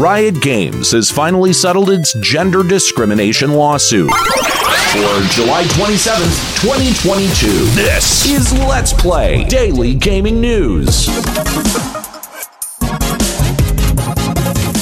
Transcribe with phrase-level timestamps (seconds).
[0.00, 4.08] Riot Games has finally settled its gender discrimination lawsuit.
[4.08, 11.06] For July 27th, 2022, this is Let's Play Daily Gaming News.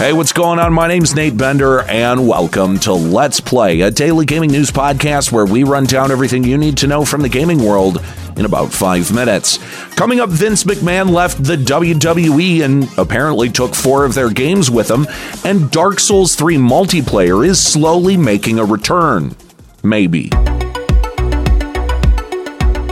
[0.00, 0.72] Hey, what's going on?
[0.72, 5.44] My name's Nate Bender, and welcome to Let's Play, a daily gaming news podcast where
[5.44, 8.02] we run down everything you need to know from the gaming world
[8.38, 9.58] in about five minutes.
[9.96, 14.90] Coming up, Vince McMahon left the WWE and apparently took four of their games with
[14.90, 15.06] him,
[15.44, 19.36] and Dark Souls 3 multiplayer is slowly making a return.
[19.82, 20.30] Maybe.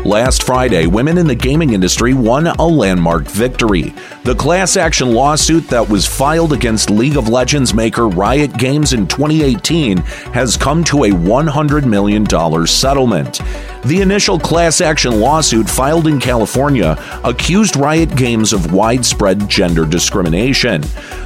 [0.09, 3.93] Last Friday, women in the gaming industry won a landmark victory.
[4.25, 9.07] The class action lawsuit that was filed against League of Legends maker Riot Games in
[9.07, 9.99] 2018
[10.33, 12.27] has come to a $100 million
[12.67, 13.43] settlement.
[13.85, 20.83] The initial class action lawsuit filed in California accused Riot Games of widespread gender discrimination.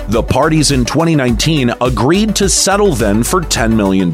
[0.08, 4.10] The parties in 2019 agreed to settle then for $10 million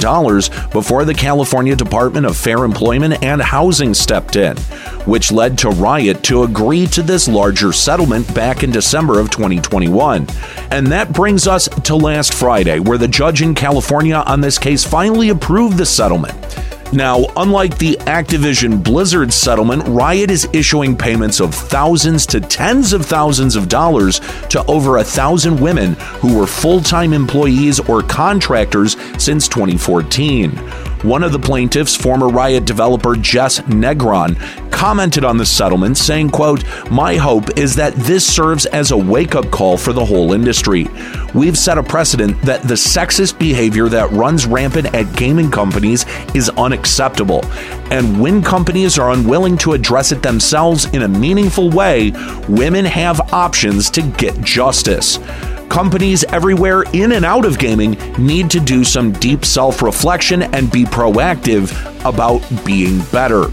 [0.71, 4.58] before the California Department of Fair Employment and Housing stepped in,
[5.05, 10.27] which led to Riot to agree to this larger settlement back in December of 2021.
[10.71, 14.85] And that brings us to last Friday, where the judge in California on this case
[14.85, 16.35] finally approved the settlement.
[16.93, 23.05] Now, unlike the Activision Blizzard settlement, Riot is issuing payments of thousands to tens of
[23.05, 28.97] thousands of dollars to over a thousand women who were full time employees or contractors
[29.23, 30.59] since 2014.
[31.03, 34.36] One of the plaintiffs, former Riot developer Jess Negron,
[34.70, 39.50] commented on the settlement saying, quote, "My hope is that this serves as a wake-up
[39.50, 40.88] call for the whole industry.
[41.34, 46.04] We've set a precedent that the sexist behavior that runs rampant at gaming companies
[46.34, 47.44] is unacceptable.
[47.91, 52.12] And when companies are unwilling to address it themselves in a meaningful way,
[52.48, 55.19] women have options to get justice."
[55.69, 60.73] Companies everywhere in and out of gaming need to do some deep self reflection and
[60.73, 61.71] be proactive
[62.05, 63.45] about being better.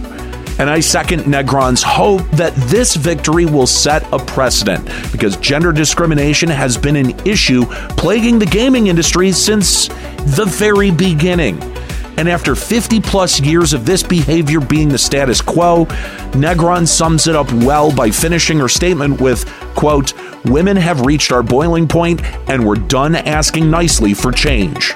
[0.58, 6.48] And I second Negron's hope that this victory will set a precedent because gender discrimination
[6.50, 7.66] has been an issue
[7.98, 9.90] plaguing the gaming industry since
[10.38, 11.62] the very beginning.
[12.18, 15.86] And after 50 plus years of this behavior being the status quo,
[16.32, 20.14] Negron sums it up well by finishing her statement with, quote,
[20.46, 24.94] Women have reached our boiling point and we're done asking nicely for change.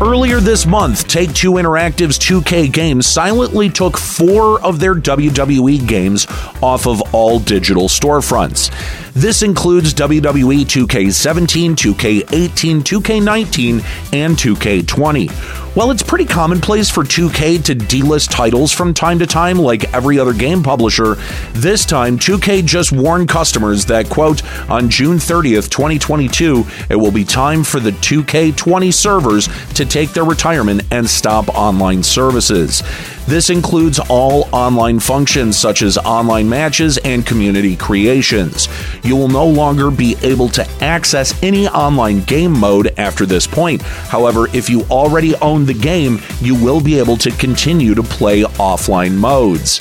[0.00, 6.26] Earlier this month, Take Two Interactive's 2K Games silently took four of their WWE games
[6.62, 8.70] off of all digital storefronts.
[9.18, 15.58] This includes WWE 2K17, 2K18, 2K19, and 2K20.
[15.74, 20.18] While it's pretty commonplace for 2K to delist titles from time to time, like every
[20.18, 21.16] other game publisher,
[21.52, 27.24] this time 2K just warned customers that, quote, on June 30th, 2022, it will be
[27.24, 32.82] time for the 2K20 servers to take their retirement and stop online services.
[33.28, 38.68] This includes all online functions such as online matches and community creations.
[39.08, 43.80] You will no longer be able to access any online game mode after this point.
[43.80, 48.42] However, if you already own the game, you will be able to continue to play
[48.42, 49.80] offline modes.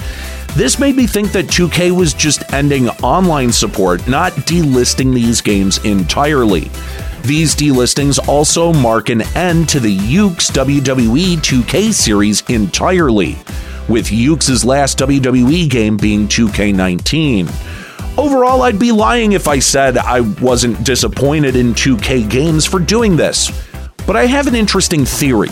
[0.56, 5.80] This made me think that 2K was just ending online support, not delisting these games
[5.84, 6.72] entirely.
[7.24, 13.36] These delistings also mark an end to the Yuke's WWE 2K series entirely,
[13.90, 17.87] with Yuke's last WWE game being 2K19.
[18.18, 23.16] Overall, I'd be lying if I said I wasn't disappointed in 2K games for doing
[23.16, 23.52] this.
[24.08, 25.50] But I have an interesting theory.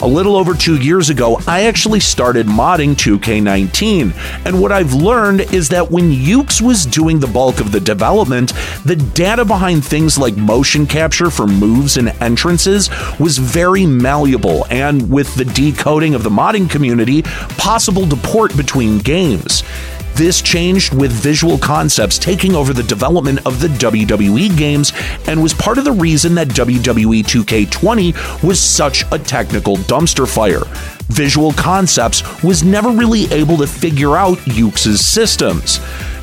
[0.00, 5.40] A little over two years ago, I actually started modding 2K19, and what I've learned
[5.52, 8.52] is that when Yuke's was doing the bulk of the development,
[8.84, 15.10] the data behind things like motion capture for moves and entrances was very malleable, and
[15.10, 17.22] with the decoding of the modding community,
[17.58, 19.64] possible to port between games.
[20.18, 24.92] This changed with Visual Concepts taking over the development of the WWE games
[25.28, 30.64] and was part of the reason that WWE 2K20 was such a technical dumpster fire.
[31.06, 35.78] Visual Concepts was never really able to figure out Yuke's systems.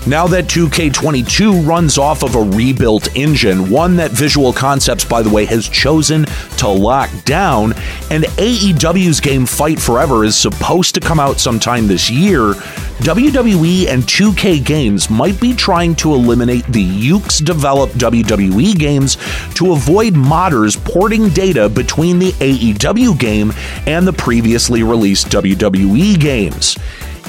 [0.07, 5.31] Now that 2K22 runs off of a rebuilt engine, one that Visual Concepts, by the
[5.31, 6.25] way, has chosen
[6.57, 7.73] to lock down,
[8.11, 12.53] and AEW's game Fight Forever is supposed to come out sometime this year,
[12.99, 19.17] WWE and 2K Games might be trying to eliminate the Yuke's developed WWE games
[19.55, 23.51] to avoid modders porting data between the AEW game
[23.87, 26.77] and the previously released WWE games.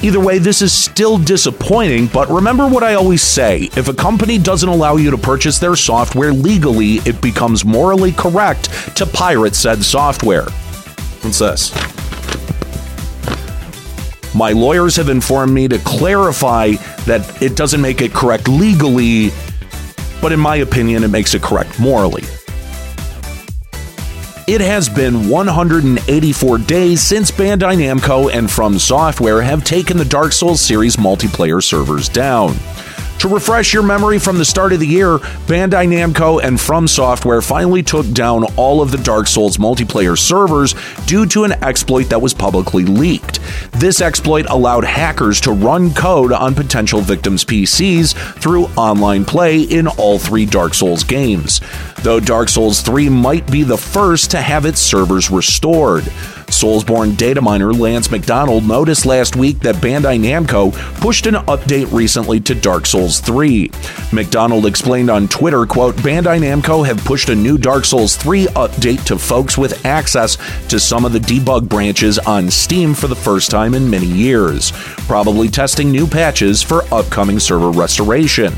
[0.03, 4.37] Either way, this is still disappointing, but remember what I always say if a company
[4.37, 9.83] doesn't allow you to purchase their software legally, it becomes morally correct to pirate said
[9.83, 10.45] software.
[11.21, 11.73] What's this?
[14.35, 16.73] My lawyers have informed me to clarify
[17.07, 19.31] that it doesn't make it correct legally,
[20.21, 22.23] but in my opinion, it makes it correct morally.
[24.47, 30.31] It has been 184 days since Bandai Namco and From Software have taken the Dark
[30.31, 32.55] Souls series multiplayer servers down.
[33.19, 35.17] To refresh your memory from the start of the year,
[35.47, 40.75] Bandai Namco and From Software finally took down all of the Dark Souls multiplayer servers
[41.07, 43.41] due to an exploit that was publicly leaked.
[43.77, 49.85] This exploit allowed hackers to run code on potential victims' PCs through online play in
[49.85, 51.61] all three Dark Souls games,
[52.01, 56.11] though Dark Souls 3 might be the first to have its servers restored.
[56.47, 62.39] Soulsborne data miner Lance McDonald noticed last week that Bandai Namco pushed an update recently
[62.39, 63.69] to Dark Souls 3.
[64.11, 69.03] McDonald explained on Twitter, quote, Bandai Namco have pushed a new Dark Souls 3 update
[69.05, 70.37] to folks with access
[70.69, 74.71] to some of the debug branches on Steam for the first time in many years,
[75.05, 78.53] probably testing new patches for upcoming server restoration.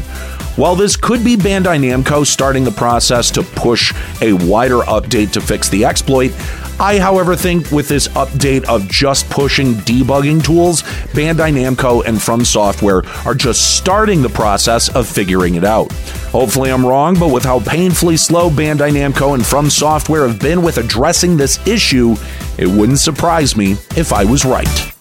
[0.55, 5.41] While this could be Bandai Namco starting the process to push a wider update to
[5.41, 6.33] fix the exploit,
[6.79, 12.45] I, however, think with this update of just pushing debugging tools, Bandai Namco and From
[12.45, 15.91] Software are just starting the process of figuring it out.
[16.31, 20.61] Hopefully, I'm wrong, but with how painfully slow Bandai Namco and From Software have been
[20.63, 22.15] with addressing this issue,
[22.57, 24.93] it wouldn't surprise me if I was right.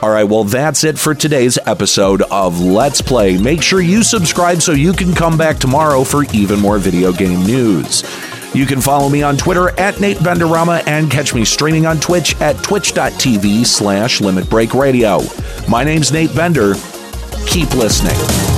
[0.00, 3.36] All right, well, that's it for today's episode of Let's Play.
[3.36, 7.44] Make sure you subscribe so you can come back tomorrow for even more video game
[7.44, 8.04] news.
[8.54, 12.34] You can follow me on Twitter at Nate Benderama and catch me streaming on Twitch
[12.40, 15.20] at twitch.tv slash Limit Break Radio.
[15.68, 16.74] My name's Nate Bender.
[17.46, 18.57] Keep listening.